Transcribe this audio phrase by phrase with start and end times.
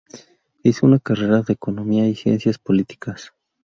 [0.63, 3.33] Hizo una carrera de economía y ciencias políticas.